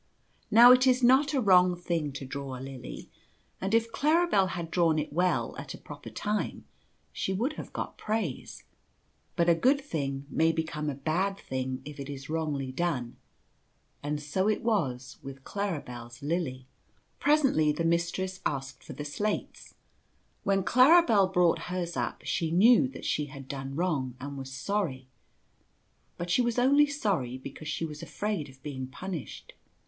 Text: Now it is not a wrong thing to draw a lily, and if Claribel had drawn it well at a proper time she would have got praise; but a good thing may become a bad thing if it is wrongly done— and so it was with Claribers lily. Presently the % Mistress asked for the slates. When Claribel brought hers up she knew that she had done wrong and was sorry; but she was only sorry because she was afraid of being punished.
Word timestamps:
Now 0.49 0.71
it 0.71 0.87
is 0.87 1.03
not 1.03 1.31
a 1.35 1.39
wrong 1.39 1.75
thing 1.75 2.11
to 2.13 2.25
draw 2.25 2.57
a 2.57 2.59
lily, 2.59 3.11
and 3.61 3.71
if 3.71 3.91
Claribel 3.91 4.47
had 4.47 4.71
drawn 4.71 4.97
it 4.97 5.13
well 5.13 5.55
at 5.59 5.75
a 5.75 5.77
proper 5.77 6.09
time 6.09 6.65
she 7.13 7.31
would 7.33 7.53
have 7.53 7.71
got 7.71 7.99
praise; 7.99 8.63
but 9.35 9.47
a 9.47 9.53
good 9.53 9.79
thing 9.79 10.25
may 10.27 10.51
become 10.51 10.89
a 10.89 10.95
bad 10.95 11.37
thing 11.37 11.83
if 11.85 11.99
it 11.99 12.09
is 12.09 12.31
wrongly 12.31 12.71
done— 12.71 13.17
and 14.01 14.19
so 14.19 14.49
it 14.49 14.63
was 14.63 15.17
with 15.21 15.43
Claribers 15.43 16.19
lily. 16.23 16.65
Presently 17.19 17.71
the 17.71 17.85
% 17.85 17.85
Mistress 17.93 18.39
asked 18.43 18.83
for 18.83 18.93
the 18.93 19.05
slates. 19.05 19.75
When 20.43 20.63
Claribel 20.63 21.27
brought 21.31 21.59
hers 21.69 21.95
up 21.95 22.23
she 22.25 22.49
knew 22.49 22.87
that 22.87 23.05
she 23.05 23.25
had 23.27 23.47
done 23.47 23.75
wrong 23.75 24.15
and 24.19 24.35
was 24.35 24.51
sorry; 24.51 25.09
but 26.17 26.31
she 26.31 26.41
was 26.41 26.57
only 26.57 26.87
sorry 26.87 27.37
because 27.37 27.67
she 27.67 27.85
was 27.85 28.01
afraid 28.01 28.49
of 28.49 28.63
being 28.63 28.87
punished. 28.87 29.53